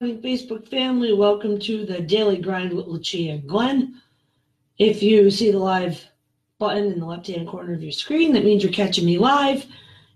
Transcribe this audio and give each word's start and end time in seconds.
Facebook 0.00 0.68
family, 0.68 1.12
welcome 1.12 1.58
to 1.58 1.84
the 1.84 2.00
Daily 2.00 2.36
Grind 2.38 2.72
with 2.72 2.86
Lucia 2.86 3.38
Glenn. 3.38 4.00
If 4.78 5.02
you 5.02 5.28
see 5.28 5.50
the 5.50 5.58
live 5.58 6.00
button 6.60 6.92
in 6.92 7.00
the 7.00 7.06
left 7.06 7.26
hand 7.26 7.48
corner 7.48 7.72
of 7.74 7.82
your 7.82 7.90
screen, 7.90 8.32
that 8.32 8.44
means 8.44 8.62
you're 8.62 8.72
catching 8.72 9.04
me 9.04 9.18
live. 9.18 9.66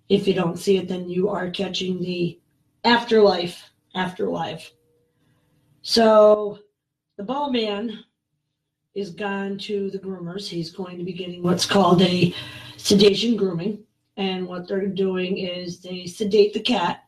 If 0.09 0.29
you 0.29 0.35
don't 0.35 0.57
see 0.57 0.77
it, 0.77 0.87
then 0.87 1.09
you 1.09 1.29
are 1.31 1.51
catching 1.51 2.01
the 2.01 2.39
afterlife, 2.85 3.71
afterlife. 3.97 4.71
So 5.83 6.61
the 7.17 7.25
ball 7.25 7.51
man 7.51 8.05
is 8.95 9.11
gone 9.11 9.59
to 9.59 9.91
the 9.91 9.99
groomers. 9.99 10.47
He's 10.47 10.71
going 10.71 10.97
to 10.99 11.05
be 11.05 11.13
getting 11.13 11.43
what's 11.43 11.67
called 11.67 12.03
a 12.03 12.33
sedation 12.77 13.37
grooming. 13.37 13.83
And 14.17 14.47
what 14.47 14.69
they're 14.69 14.87
doing 14.87 15.39
is 15.39 15.81
they 15.81 16.07
sedate 16.07 16.53
the 16.53 16.61
cat 16.61 17.02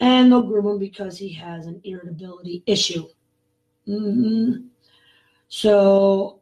and 0.00 0.32
they'll 0.32 0.42
groom 0.42 0.66
him 0.66 0.78
because 0.78 1.18
he 1.18 1.32
has 1.34 1.66
an 1.66 1.80
irritability 1.84 2.62
issue. 2.66 3.06
Mm-hmm. 3.86 4.66
So 5.48 6.40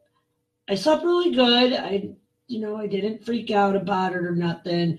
I 0.69 0.75
slept 0.75 1.05
really 1.05 1.35
good. 1.35 1.73
I, 1.73 2.11
you 2.47 2.61
know, 2.61 2.77
I 2.77 2.87
didn't 2.87 3.25
freak 3.25 3.51
out 3.51 3.77
about 3.77 4.13
it 4.13 4.19
or 4.19 4.35
nothing, 4.35 4.99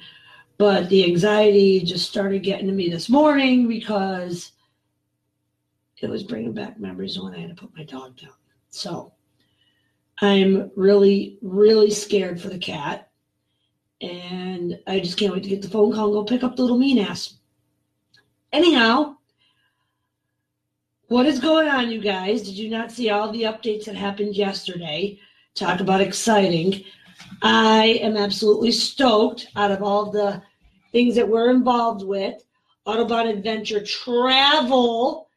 but 0.57 0.89
the 0.89 1.05
anxiety 1.05 1.81
just 1.81 2.09
started 2.09 2.43
getting 2.43 2.67
to 2.67 2.73
me 2.73 2.89
this 2.89 3.09
morning 3.09 3.67
because 3.67 4.51
it 6.01 6.09
was 6.09 6.23
bringing 6.23 6.53
back 6.53 6.79
memories 6.79 7.17
of 7.17 7.23
when 7.23 7.35
I 7.35 7.39
had 7.39 7.49
to 7.49 7.61
put 7.61 7.75
my 7.75 7.83
dog 7.83 8.17
down. 8.17 8.31
So 8.69 9.13
I'm 10.21 10.71
really, 10.75 11.37
really 11.41 11.91
scared 11.91 12.41
for 12.41 12.49
the 12.49 12.59
cat. 12.59 13.09
And 14.01 14.79
I 14.87 14.99
just 14.99 15.17
can't 15.17 15.33
wait 15.33 15.43
to 15.43 15.49
get 15.49 15.61
the 15.61 15.69
phone 15.69 15.93
call 15.93 16.05
and 16.05 16.13
go 16.13 16.23
pick 16.23 16.43
up 16.43 16.55
the 16.55 16.61
little 16.61 16.77
mean 16.77 16.99
ass. 16.99 17.38
Anyhow, 18.51 19.15
what 21.07 21.27
is 21.27 21.39
going 21.39 21.67
on, 21.67 21.91
you 21.91 22.01
guys? 22.01 22.41
Did 22.41 22.57
you 22.57 22.69
not 22.69 22.91
see 22.91 23.09
all 23.09 23.31
the 23.31 23.43
updates 23.43 23.85
that 23.85 23.95
happened 23.95 24.35
yesterday? 24.35 25.19
Talk 25.53 25.81
about 25.81 26.01
exciting. 26.01 26.83
I 27.43 27.99
am 28.01 28.17
absolutely 28.17 28.71
stoked 28.71 29.47
out 29.55 29.71
of 29.71 29.83
all 29.83 30.09
the 30.09 30.41
things 30.91 31.15
that 31.15 31.27
we're 31.27 31.51
involved 31.51 32.03
with. 32.03 32.43
Autobahn 32.87 33.29
Adventure 33.29 33.83
Travel 33.83 35.29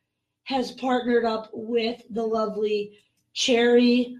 has 0.44 0.72
partnered 0.72 1.26
up 1.26 1.50
with 1.52 2.00
the 2.10 2.22
lovely 2.22 2.98
Cherry, 3.34 4.16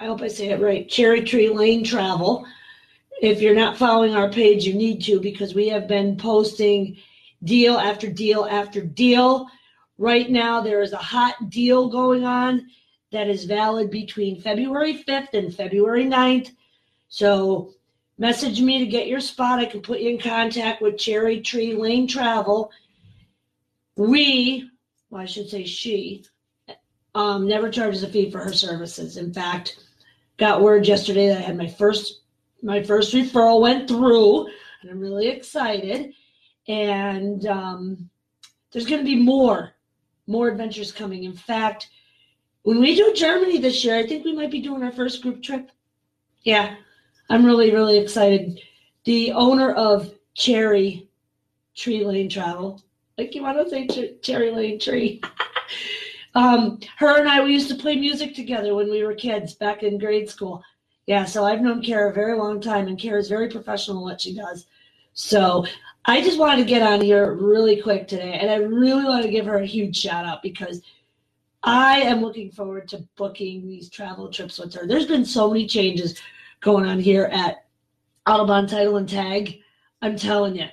I 0.00 0.06
hope 0.06 0.22
I 0.22 0.28
say 0.28 0.48
it 0.48 0.60
right, 0.60 0.88
Cherry 0.88 1.22
Tree 1.22 1.50
Lane 1.50 1.84
Travel. 1.84 2.44
If 3.20 3.40
you're 3.40 3.54
not 3.54 3.76
following 3.76 4.16
our 4.16 4.30
page, 4.30 4.64
you 4.64 4.74
need 4.74 5.02
to 5.04 5.20
because 5.20 5.54
we 5.54 5.68
have 5.68 5.86
been 5.86 6.16
posting 6.16 6.96
deal 7.44 7.76
after 7.78 8.08
deal 8.08 8.44
after 8.44 8.82
deal. 8.82 9.48
Right 9.98 10.30
now, 10.30 10.60
there 10.60 10.82
is 10.82 10.92
a 10.92 10.98
hot 10.98 11.50
deal 11.50 11.88
going 11.88 12.24
on 12.24 12.66
that 13.12 13.28
is 13.28 13.44
valid 13.44 13.90
between 13.90 14.40
February 14.40 15.04
5th 15.06 15.34
and 15.34 15.54
February 15.54 16.04
9th. 16.04 16.50
So, 17.08 17.74
message 18.18 18.60
me 18.60 18.78
to 18.78 18.86
get 18.86 19.06
your 19.06 19.20
spot. 19.20 19.58
I 19.58 19.66
can 19.66 19.82
put 19.82 20.00
you 20.00 20.10
in 20.10 20.18
contact 20.18 20.80
with 20.80 20.98
Cherry 20.98 21.40
Tree 21.40 21.74
Lane 21.74 22.08
Travel. 22.08 22.70
We, 23.96 24.70
well, 25.10 25.22
I 25.22 25.26
should 25.26 25.50
say 25.50 25.64
she, 25.64 26.24
um, 27.14 27.46
never 27.46 27.70
charges 27.70 28.02
a 28.02 28.08
fee 28.08 28.30
for 28.30 28.38
her 28.38 28.52
services. 28.52 29.18
In 29.18 29.32
fact, 29.32 29.84
got 30.38 30.62
word 30.62 30.86
yesterday 30.86 31.28
that 31.28 31.38
I 31.38 31.42
had 31.42 31.56
my 31.56 31.68
first 31.68 32.20
my 32.64 32.80
first 32.82 33.12
referral 33.12 33.60
went 33.60 33.88
through, 33.88 34.46
and 34.80 34.90
I'm 34.90 35.00
really 35.00 35.26
excited 35.28 36.14
and 36.68 37.46
um, 37.46 38.10
there's 38.72 38.86
going 38.86 39.00
to 39.00 39.04
be 39.04 39.16
more 39.16 39.72
more 40.26 40.48
adventures 40.48 40.92
coming. 40.92 41.24
In 41.24 41.34
fact 41.34 41.88
when 42.62 42.80
we 42.80 42.94
do 42.94 43.12
germany 43.14 43.58
this 43.58 43.84
year 43.84 43.96
i 43.96 44.06
think 44.06 44.24
we 44.24 44.32
might 44.32 44.50
be 44.50 44.60
doing 44.60 44.82
our 44.82 44.92
first 44.92 45.22
group 45.22 45.42
trip. 45.42 45.70
Yeah 46.42 46.76
i'm 47.30 47.44
really 47.44 47.72
really 47.72 47.98
excited. 47.98 48.60
The 49.04 49.32
owner 49.32 49.72
of 49.72 50.12
cherry 50.34 51.08
tree 51.74 52.04
lane 52.04 52.28
travel 52.28 52.80
like 53.18 53.34
you 53.34 53.42
want 53.42 53.58
to 53.58 53.68
say 53.68 53.86
ch- 53.86 54.22
cherry 54.22 54.50
lane 54.50 54.78
tree? 54.78 55.20
Um, 56.34 56.80
her 56.96 57.18
and 57.18 57.28
i 57.28 57.44
we 57.44 57.52
used 57.52 57.68
to 57.68 57.74
play 57.74 57.94
music 57.94 58.34
together 58.34 58.74
when 58.74 58.90
we 58.90 59.02
were 59.02 59.12
kids 59.14 59.52
back 59.52 59.82
in 59.82 59.98
grade 59.98 60.30
school. 60.30 60.62
Yeah 61.06 61.26
so 61.26 61.44
i've 61.44 61.60
known 61.60 61.82
kara 61.82 62.08
a 62.08 62.14
very 62.14 62.38
long 62.38 62.58
time 62.58 62.88
and 62.88 62.98
kara's 62.98 63.28
very 63.28 63.50
professional 63.50 63.98
in 63.98 64.04
what 64.04 64.22
she 64.22 64.34
does. 64.34 64.64
So 65.12 65.66
I 66.04 66.20
just 66.20 66.38
wanted 66.38 66.62
to 66.62 66.68
get 66.68 66.82
on 66.82 67.00
here 67.00 67.32
really 67.34 67.80
quick 67.80 68.08
today, 68.08 68.38
and 68.40 68.50
I 68.50 68.56
really 68.56 69.04
want 69.04 69.24
to 69.24 69.30
give 69.30 69.46
her 69.46 69.58
a 69.58 69.66
huge 69.66 69.96
shout 69.96 70.24
out 70.24 70.42
because 70.42 70.82
I 71.62 72.00
am 72.00 72.20
looking 72.20 72.50
forward 72.50 72.88
to 72.88 73.06
booking 73.16 73.68
these 73.68 73.88
travel 73.88 74.28
trips 74.28 74.58
with 74.58 74.74
her. 74.74 74.84
There's 74.84 75.06
been 75.06 75.24
so 75.24 75.48
many 75.48 75.66
changes 75.66 76.20
going 76.60 76.86
on 76.86 76.98
here 76.98 77.26
at 77.26 77.66
Autobahn 78.26 78.68
Title 78.68 78.96
and 78.96 79.08
Tag. 79.08 79.60
I'm 80.00 80.16
telling 80.16 80.56
you, 80.56 80.66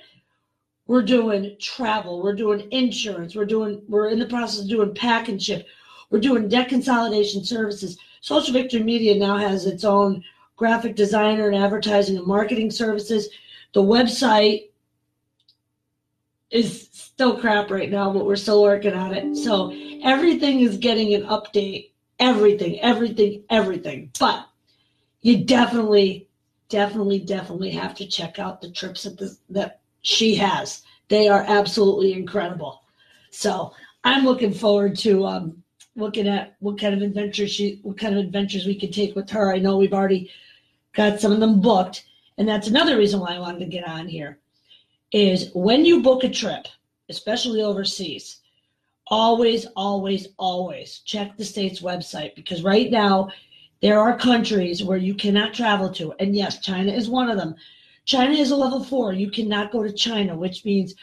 we're 0.88 1.02
doing 1.02 1.56
travel, 1.60 2.20
we're 2.20 2.34
doing 2.34 2.66
insurance, 2.72 3.36
we're 3.36 3.44
doing, 3.44 3.82
we're 3.88 4.08
in 4.08 4.18
the 4.18 4.26
process 4.26 4.62
of 4.62 4.68
doing 4.68 4.92
pack 4.94 5.28
and 5.28 5.40
ship, 5.40 5.64
we're 6.10 6.18
doing 6.18 6.48
debt 6.48 6.68
consolidation 6.68 7.44
services. 7.44 7.96
Social 8.20 8.52
Victory 8.52 8.82
Media 8.82 9.14
now 9.14 9.36
has 9.36 9.66
its 9.66 9.84
own 9.84 10.24
graphic 10.56 10.96
designer 10.96 11.46
and 11.46 11.56
advertising 11.56 12.16
and 12.16 12.26
marketing 12.26 12.72
services. 12.72 13.28
The 13.72 13.82
website 13.82 14.69
is 16.50 16.88
still 16.92 17.38
crap 17.38 17.70
right 17.70 17.90
now, 17.90 18.12
but 18.12 18.26
we're 18.26 18.36
still 18.36 18.62
working 18.62 18.94
on 18.94 19.14
it. 19.14 19.36
So 19.36 19.72
everything 20.02 20.60
is 20.60 20.76
getting 20.76 21.14
an 21.14 21.22
update. 21.24 21.90
Everything, 22.18 22.80
everything, 22.80 23.44
everything. 23.48 24.10
But 24.18 24.46
you 25.22 25.44
definitely, 25.44 26.28
definitely, 26.68 27.20
definitely 27.20 27.70
have 27.70 27.94
to 27.96 28.06
check 28.06 28.38
out 28.38 28.60
the 28.60 28.70
trips 28.70 29.04
that 29.04 29.18
this, 29.18 29.38
that 29.48 29.80
she 30.02 30.34
has. 30.34 30.82
They 31.08 31.28
are 31.28 31.44
absolutely 31.46 32.12
incredible. 32.12 32.82
So 33.30 33.72
I'm 34.04 34.24
looking 34.24 34.52
forward 34.52 34.96
to 34.98 35.24
um, 35.24 35.62
looking 35.96 36.28
at 36.28 36.56
what 36.60 36.80
kind 36.80 36.94
of 36.94 37.02
adventures 37.02 37.52
she, 37.52 37.80
what 37.82 37.98
kind 37.98 38.14
of 38.14 38.24
adventures 38.24 38.66
we 38.66 38.78
can 38.78 38.92
take 38.92 39.14
with 39.14 39.30
her. 39.30 39.52
I 39.52 39.58
know 39.58 39.76
we've 39.76 39.94
already 39.94 40.30
got 40.94 41.20
some 41.20 41.32
of 41.32 41.40
them 41.40 41.60
booked, 41.60 42.04
and 42.38 42.48
that's 42.48 42.68
another 42.68 42.98
reason 42.98 43.20
why 43.20 43.34
I 43.34 43.38
wanted 43.38 43.60
to 43.60 43.66
get 43.66 43.86
on 43.86 44.08
here 44.08 44.38
is 45.12 45.50
when 45.54 45.84
you 45.84 46.02
book 46.02 46.24
a 46.24 46.28
trip, 46.28 46.66
especially 47.08 47.62
overseas, 47.62 48.40
always, 49.08 49.66
always, 49.76 50.28
always 50.38 51.00
check 51.00 51.36
the 51.36 51.44
state's 51.44 51.80
website 51.80 52.34
because 52.36 52.62
right 52.62 52.90
now 52.90 53.28
there 53.82 53.98
are 53.98 54.16
countries 54.16 54.84
where 54.84 54.98
you 54.98 55.14
cannot 55.14 55.54
travel 55.54 55.90
to. 55.90 56.12
And 56.20 56.36
yes, 56.36 56.60
China 56.60 56.92
is 56.92 57.08
one 57.08 57.28
of 57.28 57.36
them. 57.36 57.54
China 58.04 58.34
is 58.34 58.50
a 58.50 58.56
level 58.56 58.84
four. 58.84 59.12
You 59.12 59.30
cannot 59.30 59.72
go 59.72 59.82
to 59.82 59.92
China, 59.92 60.36
which 60.36 60.64
means 60.64 60.94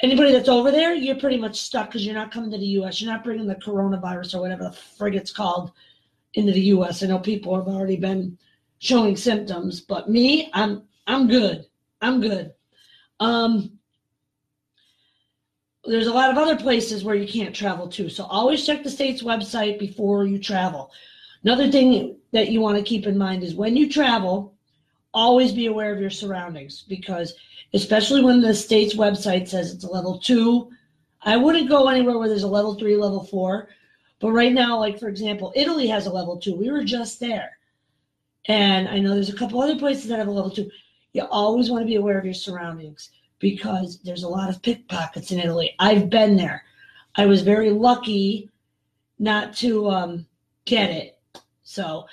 anybody 0.00 0.32
that's 0.32 0.48
over 0.48 0.70
there, 0.70 0.94
you're 0.94 1.16
pretty 1.16 1.36
much 1.36 1.60
stuck 1.60 1.88
because 1.88 2.04
you're 2.04 2.14
not 2.14 2.30
coming 2.30 2.50
to 2.50 2.58
the 2.58 2.66
U.S. 2.66 3.00
You're 3.00 3.12
not 3.12 3.24
bringing 3.24 3.46
the 3.46 3.56
coronavirus 3.56 4.34
or 4.34 4.40
whatever 4.40 4.64
the 4.64 4.70
frig 4.70 5.14
it's 5.14 5.32
called 5.32 5.72
into 6.34 6.52
the 6.52 6.60
U.S. 6.60 7.02
I 7.02 7.06
know 7.06 7.18
people 7.18 7.56
have 7.56 7.66
already 7.66 7.96
been 7.96 8.38
showing 8.78 9.16
symptoms, 9.16 9.80
but 9.80 10.08
me, 10.08 10.50
I'm 10.52 10.82
I'm 11.06 11.26
good. 11.26 11.66
I'm 12.00 12.20
good. 12.20 12.52
Um, 13.20 13.78
there's 15.84 16.06
a 16.06 16.12
lot 16.12 16.30
of 16.30 16.38
other 16.38 16.56
places 16.56 17.02
where 17.02 17.14
you 17.14 17.26
can't 17.26 17.54
travel 17.54 17.88
to. 17.88 18.08
So 18.08 18.24
always 18.24 18.64
check 18.64 18.82
the 18.82 18.90
state's 18.90 19.22
website 19.22 19.78
before 19.78 20.26
you 20.26 20.38
travel. 20.38 20.90
Another 21.44 21.70
thing 21.70 22.16
that 22.32 22.50
you 22.50 22.60
want 22.60 22.76
to 22.76 22.84
keep 22.84 23.06
in 23.06 23.16
mind 23.16 23.42
is 23.42 23.54
when 23.54 23.76
you 23.76 23.90
travel, 23.90 24.54
always 25.14 25.52
be 25.52 25.66
aware 25.66 25.92
of 25.92 26.00
your 26.00 26.10
surroundings 26.10 26.84
because 26.88 27.34
especially 27.74 28.22
when 28.22 28.40
the 28.40 28.54
state's 28.54 28.94
website 28.94 29.48
says 29.48 29.72
it's 29.72 29.84
a 29.84 29.90
level 29.90 30.18
two, 30.18 30.70
I 31.22 31.36
wouldn't 31.36 31.68
go 31.68 31.88
anywhere 31.88 32.18
where 32.18 32.28
there's 32.28 32.42
a 32.42 32.48
level 32.48 32.74
three, 32.74 32.96
level 32.96 33.24
four. 33.24 33.68
But 34.20 34.32
right 34.32 34.52
now, 34.52 34.78
like 34.78 34.98
for 34.98 35.08
example, 35.08 35.52
Italy 35.56 35.86
has 35.86 36.06
a 36.06 36.12
level 36.12 36.38
two. 36.38 36.54
We 36.54 36.70
were 36.70 36.84
just 36.84 37.20
there. 37.20 37.56
And 38.46 38.88
I 38.88 38.98
know 38.98 39.14
there's 39.14 39.32
a 39.32 39.36
couple 39.36 39.60
other 39.60 39.78
places 39.78 40.08
that 40.08 40.18
have 40.18 40.28
a 40.28 40.32
level 40.32 40.50
two 40.50 40.70
you 41.12 41.22
always 41.30 41.70
want 41.70 41.82
to 41.82 41.86
be 41.86 41.96
aware 41.96 42.18
of 42.18 42.24
your 42.24 42.34
surroundings 42.34 43.10
because 43.38 43.98
there's 44.00 44.24
a 44.24 44.28
lot 44.28 44.50
of 44.50 44.62
pickpockets 44.62 45.30
in 45.30 45.38
Italy. 45.38 45.74
I've 45.78 46.10
been 46.10 46.36
there. 46.36 46.64
I 47.16 47.26
was 47.26 47.42
very 47.42 47.70
lucky 47.70 48.50
not 49.18 49.54
to 49.56 49.88
um, 49.90 50.26
get 50.64 50.90
it. 50.90 51.18
So, 51.62 52.06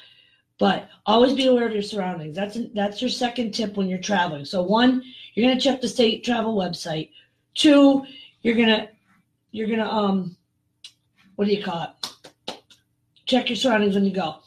but 0.58 0.90
always 1.06 1.34
be 1.34 1.48
aware 1.48 1.68
of 1.68 1.74
your 1.74 1.82
surroundings. 1.82 2.36
That's 2.36 2.58
that's 2.74 3.02
your 3.02 3.10
second 3.10 3.52
tip 3.52 3.76
when 3.78 3.88
you're 3.88 4.00
traveling. 4.00 4.46
So 4.46 4.62
one, 4.64 5.04
you're 5.34 5.48
gonna 5.48 5.60
check 5.60 5.82
the 5.82 5.88
state 5.88 6.24
travel 6.24 6.56
website. 6.56 7.12
Two, 7.54 8.06
you're 8.42 8.56
gonna 8.56 8.90
you're 9.52 9.68
gonna 9.68 9.90
um, 9.90 10.36
what 11.36 11.46
do 11.46 11.54
you 11.54 11.64
call 11.64 11.84
it? 11.84 12.60
Check 13.26 13.50
your 13.50 13.56
surroundings 13.56 13.96
when 13.96 14.06
you 14.06 14.14
go. 14.14 14.38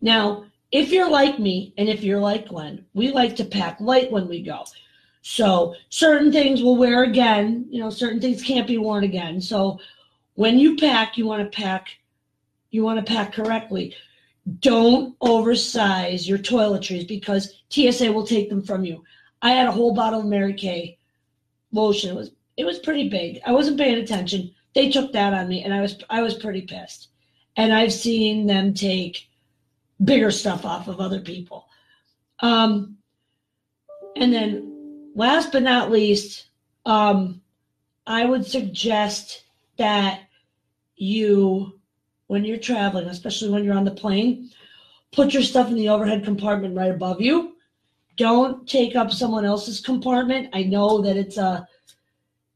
Now, 0.00 0.44
if 0.72 0.90
you're 0.90 1.10
like 1.10 1.38
me 1.38 1.74
and 1.76 1.88
if 1.88 2.02
you're 2.02 2.18
like 2.18 2.48
Glenn, 2.48 2.84
we 2.94 3.12
like 3.12 3.36
to 3.36 3.44
pack 3.44 3.78
light 3.80 4.10
when 4.10 4.26
we 4.26 4.42
go. 4.42 4.64
So 5.20 5.74
certain 5.90 6.32
things 6.32 6.62
we'll 6.62 6.76
wear 6.76 7.04
again. 7.04 7.66
You 7.70 7.80
know, 7.80 7.90
certain 7.90 8.20
things 8.20 8.42
can't 8.42 8.66
be 8.66 8.78
worn 8.78 9.04
again. 9.04 9.40
So 9.40 9.78
when 10.34 10.58
you 10.58 10.76
pack, 10.76 11.16
you 11.16 11.26
want 11.26 11.42
to 11.42 11.56
pack. 11.56 11.88
You 12.70 12.82
want 12.82 13.04
to 13.04 13.12
pack 13.12 13.34
correctly. 13.34 13.94
Don't 14.60 15.14
oversize 15.20 16.26
your 16.26 16.38
toiletries 16.38 17.06
because 17.06 17.60
TSA 17.68 18.10
will 18.10 18.26
take 18.26 18.48
them 18.48 18.62
from 18.62 18.84
you. 18.84 19.04
I 19.42 19.52
had 19.52 19.68
a 19.68 19.72
whole 19.72 19.94
bottle 19.94 20.20
of 20.20 20.26
Mary 20.26 20.54
Kay 20.54 20.98
lotion. 21.70 22.10
It 22.10 22.16
was 22.16 22.30
it 22.56 22.64
was 22.64 22.78
pretty 22.78 23.08
big. 23.08 23.40
I 23.46 23.52
wasn't 23.52 23.78
paying 23.78 23.98
attention. 23.98 24.54
They 24.74 24.90
took 24.90 25.12
that 25.12 25.34
on 25.34 25.48
me, 25.48 25.62
and 25.64 25.72
I 25.72 25.82
was 25.82 26.02
I 26.08 26.22
was 26.22 26.34
pretty 26.34 26.62
pissed. 26.62 27.08
And 27.56 27.72
I've 27.72 27.92
seen 27.92 28.46
them 28.46 28.72
take 28.72 29.28
bigger 30.04 30.30
stuff 30.30 30.64
off 30.64 30.88
of 30.88 31.00
other 31.00 31.20
people. 31.20 31.66
Um, 32.40 32.96
and 34.16 34.32
then 34.32 35.10
last 35.14 35.52
but 35.52 35.62
not 35.62 35.90
least, 35.90 36.46
um, 36.86 37.40
I 38.06 38.24
would 38.24 38.44
suggest 38.44 39.44
that 39.78 40.22
you, 40.96 41.80
when 42.26 42.44
you're 42.44 42.58
traveling, 42.58 43.08
especially 43.08 43.50
when 43.50 43.64
you're 43.64 43.76
on 43.76 43.84
the 43.84 43.90
plane, 43.90 44.50
put 45.12 45.32
your 45.32 45.42
stuff 45.42 45.68
in 45.68 45.76
the 45.76 45.88
overhead 45.88 46.24
compartment 46.24 46.76
right 46.76 46.90
above 46.90 47.20
you. 47.20 47.56
Don't 48.16 48.68
take 48.68 48.96
up 48.96 49.10
someone 49.10 49.44
else's 49.44 49.80
compartment. 49.80 50.50
I 50.52 50.64
know 50.64 51.00
that 51.00 51.16
it's 51.16 51.38
a 51.38 51.66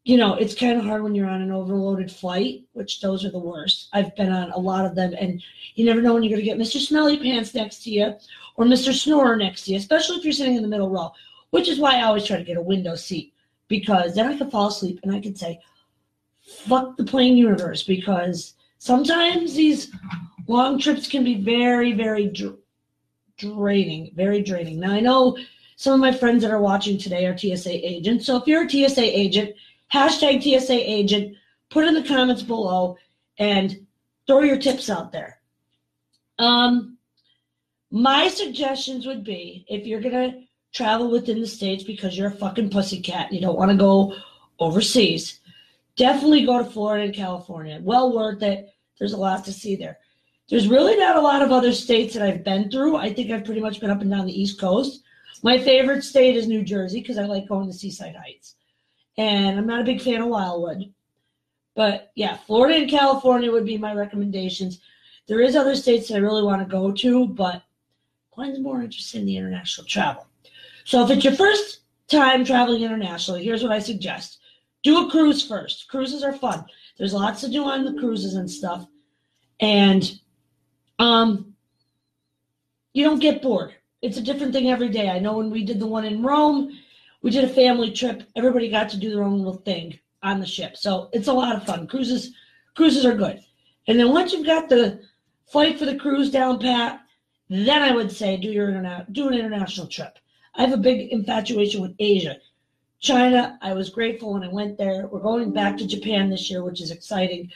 you 0.07 0.17
know, 0.17 0.35
it's 0.35 0.55
kind 0.55 0.79
of 0.79 0.85
hard 0.85 1.03
when 1.03 1.17
you're 1.17 1.29
on 1.29 1.43
an 1.43 1.51
overloaded 1.51 2.13
flight, 2.13 2.63
which 2.75 3.01
those 3.01 3.25
are 3.25 3.31
the 3.33 3.41
worst. 3.41 3.89
I've 3.93 4.15
been 4.15 4.31
on 4.31 4.53
a 4.53 4.57
lot 4.57 4.87
of 4.87 4.95
them, 4.95 5.13
and 5.19 5.43
you 5.75 5.85
never 5.85 6.01
know 6.01 6.15
when 6.15 6.23
you're 6.23 6.31
going 6.31 6.45
to 6.45 6.49
get 6.49 6.59
Mr. 6.59 6.79
Smelly 6.79 7.19
Pants 7.19 7.53
next 7.57 7.83
to 7.83 7.91
you 7.91 8.15
or 8.55 8.65
Mr. 8.65 8.93
Snorer 8.93 9.35
next 9.35 9.65
to 9.65 9.73
you, 9.73 9.79
especially 9.79 10.19
if 10.19 10.23
you're 10.23 10.33
sitting 10.33 10.55
in 10.55 10.63
the 10.63 10.69
middle 10.69 10.91
row, 10.91 11.11
which 11.51 11.69
is 11.69 11.81
why 11.81 11.97
I 11.97 12.03
always 12.03 12.25
try 12.25 12.37
to 12.37 12.45
get 12.45 12.57
a 12.57 12.63
window 12.63 12.95
seat 12.95 13.35
because 13.67 14.15
then 14.15 14.29
I 14.29 14.39
can 14.39 14.49
fall 14.49 14.69
asleep 14.69 15.01
and 15.03 15.11
I 15.11 15.19
can 15.19 15.35
say, 15.35 15.59
fuck 16.41 16.97
the 16.97 17.05
plane 17.05 17.37
universe 17.37 17.83
because 17.83 18.55
sometimes 18.79 19.55
these 19.55 19.91
long 20.47 20.79
trips 20.79 21.09
can 21.09 21.25
be 21.25 21.43
very, 21.43 21.91
very 21.91 22.29
dr- 22.29 22.59
draining, 23.39 24.13
very 24.15 24.41
draining. 24.41 24.79
Now, 24.79 24.93
I 24.93 25.01
know 25.01 25.37
some 25.75 25.95
of 25.95 25.99
my 25.99 26.13
friends 26.13 26.43
that 26.43 26.53
are 26.53 26.61
watching 26.61 26.97
today 26.97 27.27
are 27.27 27.37
TSA 27.37 27.85
agents. 27.85 28.25
So 28.25 28.37
if 28.37 28.47
you're 28.47 28.67
a 28.67 28.71
TSA 28.71 29.03
agent, 29.03 29.57
hashtag 29.93 30.43
TSA 30.43 30.91
agent, 30.91 31.37
put 31.71 31.87
in 31.87 31.95
the 31.95 32.07
comments 32.07 32.43
below, 32.43 32.97
and 33.39 33.87
throw 34.27 34.43
your 34.43 34.59
tips 34.59 34.91
out 34.91 35.13
there. 35.13 35.41
Um, 36.39 36.99
my 37.91 38.29
suggestions 38.29 39.07
would 39.07 39.25
be 39.25 39.65
if 39.69 39.87
you're 39.87 40.01
gonna 40.01 40.43
travel 40.73 41.11
within 41.11 41.41
the 41.41 41.47
states 41.47 41.85
because 41.85 42.17
you're 42.17 42.29
a 42.29 42.37
fucking 42.37 42.71
pussycat 42.71 43.27
and 43.27 43.35
you 43.35 43.41
don't 43.41 43.57
want 43.57 43.71
to 43.71 43.77
go 43.77 44.15
overseas, 44.59 45.41
definitely 45.97 46.45
go 46.45 46.59
to 46.59 46.65
Florida 46.65 47.05
and 47.05 47.15
California. 47.15 47.81
Well 47.83 48.15
worth 48.15 48.43
it. 48.43 48.69
There's 48.99 49.15
a 49.15 49.19
lot 49.19 49.45
to 49.45 49.53
see 49.53 49.77
there. 49.77 49.99
There's 50.49 50.69
really 50.69 50.97
not 50.97 51.17
a 51.17 51.21
lot 51.21 51.43
of 51.43 51.51
other 51.51 51.73
states 51.73 52.15
that 52.15 52.23
I've 52.23 52.45
been 52.45 52.71
through. 52.71 52.97
I 52.97 53.13
think 53.13 53.31
I've 53.31 53.45
pretty 53.45 53.61
much 53.61 53.81
been 53.81 53.91
up 53.91 54.01
and 54.01 54.11
down 54.11 54.27
the 54.27 54.41
East 54.41 54.61
Coast. 54.61 55.03
My 55.43 55.59
favorite 55.59 56.03
state 56.03 56.37
is 56.37 56.47
New 56.47 56.63
Jersey 56.63 57.01
because 57.01 57.19
I 57.19 57.25
like 57.25 57.49
going 57.49 57.67
to 57.67 57.73
Seaside 57.73 58.17
Heights 58.17 58.55
and 59.19 59.59
I'm 59.59 59.67
not 59.67 59.81
a 59.81 59.85
big 59.85 60.01
fan 60.01 60.23
of 60.23 60.29
Wildwood. 60.29 60.93
But 61.75 62.13
yeah, 62.15 62.37
Florida 62.37 62.77
and 62.77 62.91
California 62.91 63.53
would 63.53 63.67
be 63.67 63.79
my 63.79 63.93
recommendations. 63.93 64.81
There 65.27 65.41
is 65.41 65.57
other 65.57 65.75
states 65.75 66.11
I 66.11 66.19
really 66.19 66.43
want 66.43 66.63
to 66.63 66.71
go 66.71 66.91
to, 66.93 67.29
but 67.29 67.63
Glenn's 68.35 68.61
more 68.61 68.83
interested 68.83 69.21
in 69.21 69.27
the 69.27 69.37
international 69.37 69.87
travel. 69.87 70.27
So 70.85 71.05
if 71.05 71.11
it's 71.11 71.25
your 71.25 71.35
first 71.35 71.81
time 72.09 72.45
traveling 72.45 72.83
internationally, 72.83 73.45
here's 73.45 73.63
what 73.63 73.73
I 73.73 73.79
suggest. 73.79 74.39
Do 74.83 75.07
a 75.07 75.11
cruise 75.11 75.47
first. 75.47 75.89
Cruises 75.89 76.23
are 76.23 76.33
fun. 76.33 76.65
There's 76.97 77.13
lots 77.13 77.41
to 77.41 77.51
do 77.51 77.65
on 77.65 77.85
the 77.85 77.99
cruises 78.01 78.35
and 78.35 78.51
stuff. 78.51 78.87
And 79.61 80.19
um 80.99 81.55
you 82.93 83.05
don't 83.05 83.19
get 83.19 83.43
bored. 83.43 83.75
It's 84.01 84.17
a 84.17 84.23
different 84.23 84.55
thing 84.55 84.71
every 84.71 84.89
day. 84.89 85.11
I 85.11 85.19
know 85.19 85.37
when 85.37 85.51
we 85.51 85.65
did 85.65 85.79
the 85.79 85.87
one 85.87 86.07
in 86.07 86.23
Rome, 86.23 86.79
we 87.23 87.31
did 87.31 87.45
a 87.45 87.49
family 87.49 87.91
trip. 87.91 88.23
Everybody 88.37 88.69
got 88.69 88.89
to 88.91 88.97
do 88.97 89.11
their 89.11 89.25
own 89.25 89.39
little 89.39 89.61
thing 89.63 89.99
on 90.23 90.41
the 90.41 90.47
ship. 90.47 90.77
So 90.77 91.09
it's 91.13 91.29
a 91.29 91.33
lot 91.33 91.57
of 91.57 91.65
fun. 91.65 91.87
Cruises 91.87 92.33
cruises 92.75 93.05
are 93.05 93.15
good. 93.15 93.41
And 93.89 93.99
then 93.99 94.13
once 94.13 94.33
you've 94.33 94.47
got 94.47 94.69
the 94.69 95.01
flight 95.47 95.79
for 95.79 95.87
the 95.87 95.97
cruise 95.97 96.31
down 96.31 96.59
pat, 96.59 97.01
then 97.49 97.83
I 97.83 97.93
would 97.93 98.11
say 98.11 98.37
do 98.37 98.49
your 98.49 98.69
interna- 98.69 99.11
do 99.13 99.29
an 99.29 99.35
international 99.35 99.87
trip. 99.87 100.19
I 100.55 100.63
have 100.63 100.73
a 100.73 100.79
big 100.79 101.13
infatuation 101.13 101.81
with 101.81 101.95
Asia. 101.99 102.37
China, 102.99 103.59
I 103.63 103.73
was 103.75 103.91
grateful 103.91 104.33
when 104.33 104.43
I 104.43 104.49
went 104.49 104.79
there. 104.79 105.07
We're 105.07 105.21
going 105.21 105.53
back 105.53 105.77
to 105.79 105.87
Japan 105.87 106.31
this 106.31 106.51
year, 106.51 106.65
which 106.65 106.81
is 106.81 106.91
exciting. 106.91 107.51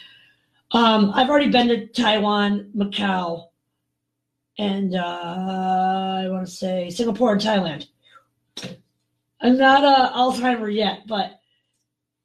Um, 0.72 1.10
I've 1.14 1.28
already 1.28 1.50
been 1.50 1.68
to 1.68 1.86
Taiwan, 1.86 2.70
Macau, 2.76 3.48
and 4.58 4.94
uh, 4.94 6.20
I 6.22 6.28
want 6.28 6.46
to 6.46 6.52
say 6.52 6.90
Singapore 6.90 7.32
and 7.32 7.40
Thailand. 7.40 7.86
I'm 9.40 9.56
not 9.56 9.84
a 9.84 10.12
Alzheimer 10.12 10.72
yet, 10.72 11.06
but 11.06 11.40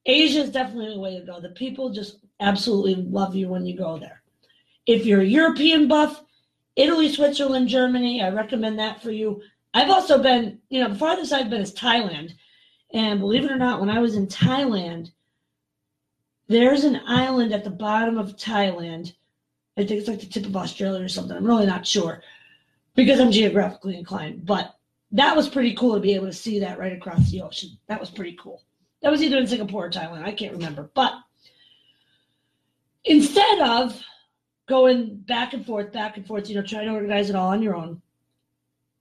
Asia 0.06 0.42
is 0.42 0.52
definitely 0.52 0.94
the 0.94 1.00
way 1.00 1.20
to 1.20 1.26
go. 1.26 1.40
The 1.40 1.50
people 1.50 1.90
just 1.90 2.20
absolutely 2.40 2.96
love 2.96 3.36
you 3.36 3.48
when 3.48 3.66
you 3.66 3.78
go 3.78 3.98
there. 3.98 4.22
If 4.86 5.06
you're 5.06 5.22
a 5.22 5.26
European 5.26 5.88
buff, 5.88 6.22
Italy, 6.76 7.12
Switzerland, 7.12 7.70
Germany, 7.70 8.22
I 8.22 8.30
recommend 8.30 8.78
that 8.80 9.02
for 9.02 9.12
you. 9.12 9.42
I've 9.74 9.90
also 9.90 10.22
been, 10.22 10.60
you 10.70 10.82
know, 10.84 10.90
the 10.90 11.00
farthest 11.00 11.34
I've 11.34 11.50
been 11.50 11.62
is 11.62 11.74
Thailand. 11.74 12.34
And 12.94 13.20
believe 13.20 13.46
it 13.46 13.52
or 13.52 13.58
not, 13.58 13.80
when 13.80 13.90
I 13.90 14.00
was 14.00 14.16
in 14.16 14.28
Thailand, 14.28 15.12
there's 16.48 16.84
an 16.84 17.02
island 17.08 17.54
at 17.54 17.64
the 17.64 17.72
bottom 17.72 18.18
of 18.18 18.36
Thailand. 18.36 19.14
I 19.78 19.86
think 19.86 20.00
it's 20.00 20.08
like 20.08 20.20
the 20.20 20.28
tip 20.28 20.46
of 20.46 20.56
Australia 20.56 21.04
or 21.04 21.10
something. 21.10 21.36
I'm 21.36 21.46
really 21.46 21.66
not 21.66 21.88
sure 21.88 22.22
because 22.94 23.20
I'm 23.20 23.32
geographically 23.32 23.98
inclined. 23.98 24.46
But 24.46 24.75
that 25.12 25.36
was 25.36 25.50
pretty 25.50 25.76
cool 25.76 25.96
to 25.96 26.00
be 26.00 26.16
able 26.16 26.28
to 26.28 26.34
see 26.34 26.60
that 26.60 26.80
right 26.80 26.94
across 26.94 27.30
the 27.32 27.42
ocean. 27.42 27.78
That 27.88 28.00
was 28.00 28.10
pretty 28.10 28.38
cool. 28.40 28.64
That 29.02 29.12
was 29.12 29.22
either 29.22 29.38
in 29.38 29.48
Singapore 29.48 29.86
or 29.86 29.90
Thailand. 29.90 30.24
I 30.24 30.32
can't 30.32 30.54
remember. 30.54 30.90
But 30.94 31.14
instead 33.04 33.60
of 33.60 34.02
going 34.68 35.18
back 35.18 35.54
and 35.54 35.66
forth, 35.66 35.94
back 35.94 36.18
and 36.18 36.26
forth, 36.26 36.50
you 36.50 36.56
know, 36.56 36.64
trying 36.64 36.88
to 36.88 36.94
organize 36.94 37.30
it 37.30 37.36
all 37.36 37.50
on 37.50 37.62
your 37.62 37.76
own, 37.76 38.02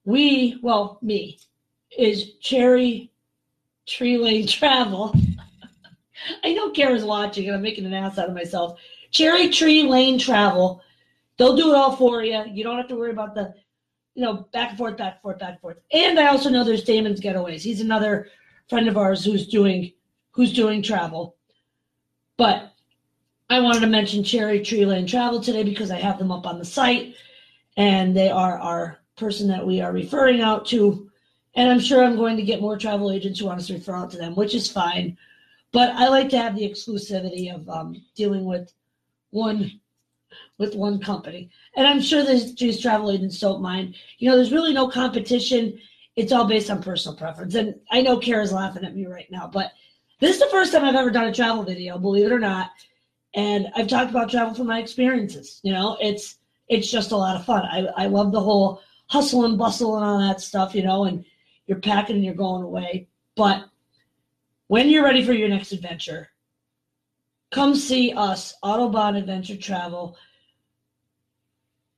we, 0.05 0.59
well, 0.63 0.99
me, 1.01 1.39
is 1.97 2.35
Cherry 2.41 3.11
Tree 3.87 4.19
Lane 4.19 4.47
Travel. 4.49 5.15
I 6.43 6.53
know 6.53 6.71
Kara's 6.71 7.05
watching 7.05 7.47
and 7.47 7.57
I'm 7.57 7.63
making 7.63 7.87
an 7.87 7.95
ass 7.95 8.19
out 8.19 8.29
of 8.29 8.35
myself. 8.35 8.79
Cherry 9.11 9.49
Tree 9.49 9.83
Lane 9.83 10.19
Travel. 10.19 10.83
They'll 11.37 11.57
do 11.57 11.71
it 11.71 11.77
all 11.77 11.97
for 11.97 12.23
you. 12.23 12.45
You 12.51 12.63
don't 12.63 12.77
have 12.77 12.89
to 12.89 12.97
worry 12.97 13.11
about 13.11 13.35
the 13.35 13.55
you 14.15 14.23
know, 14.23 14.47
back 14.53 14.71
and 14.71 14.79
forth, 14.79 14.97
back 14.97 15.15
and 15.15 15.23
forth, 15.23 15.39
back 15.39 15.51
and 15.51 15.61
forth. 15.61 15.79
And 15.93 16.19
I 16.19 16.29
also 16.29 16.49
know 16.49 16.65
there's 16.65 16.85
Damon's 16.85 17.21
Getaways. 17.21 17.63
He's 17.63 17.81
another 17.81 18.29
friend 18.69 18.89
of 18.89 18.97
ours 18.97 19.25
who's 19.25 19.47
doing 19.49 19.93
who's 20.31 20.53
doing 20.53 20.83
travel. 20.83 21.37
But 22.37 22.73
I 23.51 23.61
wanted 23.61 23.81
to 23.81 23.87
mention 23.87 24.25
Cherry 24.25 24.61
Tree 24.61 24.85
Lane 24.85 25.07
Travel 25.07 25.41
today 25.41 25.63
because 25.63 25.91
I 25.91 25.99
have 25.99 26.19
them 26.19 26.33
up 26.33 26.47
on 26.47 26.59
the 26.59 26.65
site, 26.65 27.15
and 27.77 28.17
they 28.17 28.31
are 28.31 28.59
our 28.59 28.99
person 29.17 29.47
that 29.49 29.65
we 29.65 29.81
are 29.81 29.93
referring 29.93 30.41
out 30.41 30.67
to. 30.67 31.11
And 31.55 31.71
I'm 31.71 31.79
sure 31.79 32.03
I'm 32.03 32.17
going 32.17 32.37
to 32.37 32.43
get 32.43 32.61
more 32.61 32.77
travel 32.77 33.13
agents 33.13 33.39
who 33.39 33.47
want 33.47 33.61
us 33.61 33.69
to 33.69 33.75
refer 33.75 33.95
out 33.95 34.11
to 34.11 34.17
them, 34.17 34.35
which 34.35 34.55
is 34.55 34.71
fine. 34.71 35.17
But 35.71 35.91
I 35.91 36.09
like 36.09 36.29
to 36.31 36.39
have 36.39 36.57
the 36.57 36.69
exclusivity 36.69 37.55
of 37.55 37.69
um, 37.69 38.03
dealing 38.17 38.45
with 38.45 38.73
one 39.31 39.81
with 40.59 40.75
one 40.75 41.01
company. 41.01 41.51
And 41.77 41.87
I'm 41.87 42.01
sure 42.01 42.25
these 42.25 42.81
travel 42.81 43.11
agents 43.11 43.39
don't 43.39 43.63
mind. 43.63 43.97
You 44.19 44.29
know, 44.29 44.37
there's 44.37 44.53
really 44.53 44.73
no 44.73 44.89
competition. 44.89 45.79
It's 46.17 46.33
all 46.33 46.45
based 46.45 46.71
on 46.71 46.83
personal 46.83 47.17
preference. 47.17 47.55
And 47.55 47.75
I 47.91 48.03
know 48.03 48.19
Kara's 48.19 48.53
laughing 48.53 48.85
at 48.85 48.95
me 48.95 49.07
right 49.07 49.31
now, 49.31 49.49
but 49.53 49.73
this 50.21 50.35
is 50.37 50.41
the 50.41 50.49
first 50.51 50.73
time 50.73 50.85
I've 50.85 50.95
ever 50.95 51.11
done 51.11 51.27
a 51.27 51.35
travel 51.35 51.65
video, 51.65 51.99
believe 51.99 52.27
it 52.27 52.33
or 52.33 52.39
not. 52.39 52.71
And 53.35 53.67
I've 53.75 53.89
talked 53.89 54.11
about 54.11 54.31
travel 54.31 54.55
from 54.55 54.69
my 54.69 54.79
experiences. 54.79 55.61
You 55.65 55.73
know, 55.73 55.97
it's 56.01 56.39
it's 56.69 56.91
just 56.91 57.13
a 57.13 57.17
lot 57.17 57.37
of 57.37 57.45
fun. 57.45 57.65
I, 57.65 58.05
I 58.05 58.07
love 58.07 58.33
the 58.33 58.41
whole 58.41 58.81
hustle 59.07 59.45
and 59.45 59.59
bustle 59.59 59.97
and 59.97 60.05
all 60.05 60.19
that 60.19 60.41
stuff, 60.41 60.75
you 60.75 60.83
know, 60.83 61.05
and 61.05 61.25
you're 61.67 61.81
packing 61.81 62.17
and 62.17 62.25
you're 62.25 62.35
going 62.35 62.63
away. 62.63 63.09
But 63.37 63.65
when 64.69 64.89
you're 64.89 65.05
ready 65.05 65.25
for 65.25 65.33
your 65.33 65.49
next 65.49 65.73
adventure, 65.73 66.31
come 67.55 67.77
see 67.77 68.13
us, 68.13 68.53
Autobahn 68.65 69.17
Adventure 69.17 69.57
Travel, 69.57 70.17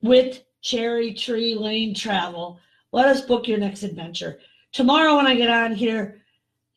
with 0.03 0.45
Cherry 0.61 1.15
Tree 1.15 1.55
Lane 1.55 1.95
Travel. 1.95 2.61
Let 2.93 3.07
us 3.07 3.23
book 3.23 3.49
your 3.49 3.57
next 3.57 3.83
adventure. 3.83 4.39
Tomorrow, 4.73 5.17
when 5.17 5.27
I 5.27 5.35
get 5.35 5.49
on 5.49 5.75
here, 5.75 6.21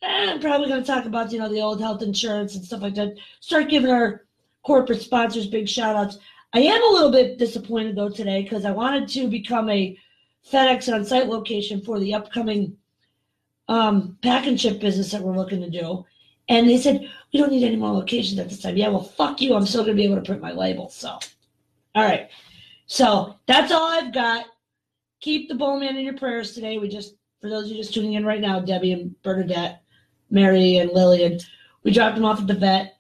eh, 0.02 0.32
I'm 0.32 0.40
probably 0.40 0.70
going 0.70 0.82
to 0.82 0.88
talk 0.88 1.04
about 1.04 1.34
you 1.34 1.40
know 1.40 1.50
the 1.50 1.60
old 1.60 1.82
health 1.82 2.02
insurance 2.02 2.56
and 2.56 2.64
stuff 2.64 2.82
like 2.82 2.96
that. 2.96 3.16
Start 3.42 3.68
giving 3.68 3.92
our 3.92 4.26
corporate 4.64 5.02
sponsors 5.02 5.48
big 5.48 5.68
shout 5.68 5.98
outs. 5.98 6.18
I 6.54 6.60
am 6.60 6.82
a 6.82 6.94
little 6.94 7.12
bit 7.12 7.38
disappointed 7.38 7.98
though 7.98 8.10
today 8.10 8.44
because 8.44 8.64
I 8.64 8.72
wanted 8.72 9.10
to 9.10 9.28
become 9.28 9.70
a 9.70 9.98
FedEx 10.50 10.92
on 10.94 11.04
site 11.04 11.28
location 11.28 11.82
for 11.82 12.00
the 12.00 12.14
upcoming 12.14 12.78
um, 13.68 14.18
pack 14.22 14.48
and 14.48 14.60
ship 14.60 14.80
business 14.80 15.12
that 15.12 15.22
we're 15.22 15.36
looking 15.36 15.62
to 15.62 15.70
do. 15.70 16.06
And 16.50 16.68
they 16.68 16.78
said, 16.80 17.08
we 17.32 17.40
don't 17.40 17.52
need 17.52 17.64
any 17.64 17.76
more 17.76 17.92
locations 17.92 18.40
at 18.40 18.50
this 18.50 18.60
time. 18.60 18.76
Yeah, 18.76 18.90
well, 18.90 19.04
fuck 19.04 19.40
you. 19.40 19.54
I'm 19.54 19.68
still 19.68 19.84
going 19.84 19.96
to 19.96 20.02
be 20.02 20.06
able 20.06 20.16
to 20.16 20.24
print 20.24 20.42
my 20.42 20.52
labels. 20.52 20.96
So, 20.96 21.20
all 21.96 22.04
right. 22.04 22.30
So 22.88 23.36
that's 23.46 23.72
all 23.72 23.88
I've 23.88 24.12
got. 24.12 24.46
Keep 25.22 25.48
the 25.48 25.56
bowman 25.56 25.96
in 25.96 26.04
your 26.04 26.18
prayers 26.18 26.54
today. 26.54 26.80
We 26.80 26.90
just, 26.90 27.16
for 27.40 27.50
those 27.50 27.66
of 27.66 27.72
you 27.72 27.78
just 27.78 27.94
tuning 27.94 28.14
in 28.14 28.26
right 28.26 28.42
now, 28.42 28.60
Debbie 28.60 28.94
and 28.94 29.22
Bernadette, 29.22 29.84
Mary 30.32 30.78
and 30.78 30.92
Lillian, 30.92 31.40
we 31.84 31.92
dropped 31.92 32.16
them 32.16 32.26
off 32.26 32.42
at 32.42 32.48
the 32.48 32.56
vet. 32.56 32.98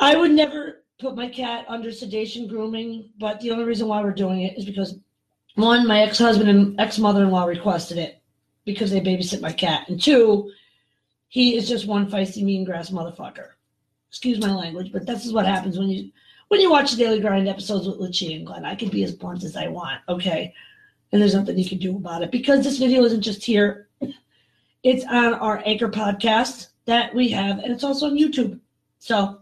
I 0.00 0.16
would 0.16 0.32
never 0.32 0.82
put 0.98 1.14
my 1.14 1.28
cat 1.28 1.64
under 1.68 1.92
sedation 1.92 2.48
grooming, 2.48 3.10
but 3.20 3.40
the 3.40 3.52
only 3.52 3.64
reason 3.64 3.86
why 3.86 4.02
we're 4.02 4.12
doing 4.12 4.42
it 4.42 4.58
is 4.58 4.64
because 4.64 4.98
one, 5.54 5.86
my 5.86 6.00
ex 6.00 6.18
husband 6.18 6.50
and 6.50 6.80
ex 6.80 6.98
mother 6.98 7.22
in 7.22 7.30
law 7.30 7.44
requested 7.44 7.98
it 7.98 8.20
because 8.64 8.90
they 8.90 9.00
babysit 9.00 9.40
my 9.40 9.52
cat. 9.52 9.88
And 9.88 10.00
two, 10.02 10.50
he 11.32 11.56
is 11.56 11.66
just 11.66 11.86
one 11.86 12.10
feisty 12.10 12.42
mean 12.42 12.62
grass 12.62 12.90
motherfucker. 12.90 13.52
Excuse 14.10 14.38
my 14.38 14.52
language, 14.52 14.92
but 14.92 15.06
this 15.06 15.24
is 15.24 15.32
what 15.32 15.46
happens 15.46 15.78
when 15.78 15.88
you 15.88 16.12
when 16.48 16.60
you 16.60 16.70
watch 16.70 16.90
the 16.90 16.98
Daily 16.98 17.20
Grind 17.20 17.48
episodes 17.48 17.86
with 17.86 17.96
Lucia 17.96 18.34
and 18.34 18.46
Glenn. 18.46 18.66
I 18.66 18.74
can 18.74 18.90
be 18.90 19.02
as 19.02 19.14
blunt 19.14 19.42
as 19.42 19.56
I 19.56 19.68
want, 19.68 20.02
okay? 20.10 20.52
And 21.10 21.22
there's 21.22 21.34
nothing 21.34 21.56
you 21.56 21.66
can 21.66 21.78
do 21.78 21.96
about 21.96 22.22
it 22.22 22.30
because 22.30 22.62
this 22.62 22.76
video 22.76 23.02
isn't 23.04 23.22
just 23.22 23.42
here. 23.42 23.88
It's 24.82 25.06
on 25.06 25.32
our 25.32 25.62
Anchor 25.64 25.88
podcast 25.88 26.68
that 26.84 27.14
we 27.14 27.30
have, 27.30 27.60
and 27.60 27.72
it's 27.72 27.82
also 27.82 28.08
on 28.08 28.18
YouTube. 28.18 28.60
So 28.98 29.40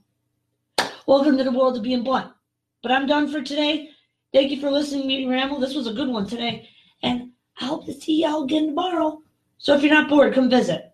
welcome 1.06 1.36
to 1.38 1.42
the 1.42 1.50
world 1.50 1.76
of 1.76 1.82
being 1.82 2.04
blunt. 2.04 2.32
But 2.84 2.92
I'm 2.92 3.08
done 3.08 3.26
for 3.32 3.42
today. 3.42 3.90
Thank 4.32 4.52
you 4.52 4.60
for 4.60 4.70
listening 4.70 5.02
to 5.02 5.08
me 5.08 5.26
ramble. 5.26 5.58
This 5.58 5.74
was 5.74 5.88
a 5.88 5.92
good 5.92 6.08
one 6.08 6.28
today. 6.28 6.68
And 7.02 7.32
I 7.60 7.64
hope 7.64 7.84
to 7.86 7.92
see 7.92 8.22
y'all 8.22 8.44
again 8.44 8.68
tomorrow. 8.68 9.22
So 9.58 9.74
if 9.74 9.82
you're 9.82 9.92
not 9.92 10.08
bored, 10.08 10.34
come 10.34 10.48
visit. 10.48 10.89